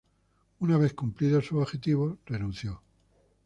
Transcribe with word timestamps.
Una 0.61 0.79
vez 0.79 0.95
cumplidos 0.95 1.45
sus 1.45 1.61
objetivos, 1.61 2.17
renunció. 2.25 2.81